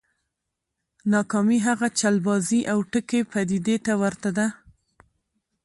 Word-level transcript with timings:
ناکامي 1.13 1.57
هغې 1.67 1.89
چلبازې 1.99 2.59
او 2.71 2.79
ټګې 2.91 3.21
پديدې 3.31 3.77
ته 3.85 3.93
ورته 4.01 4.29
ده. 4.37 4.47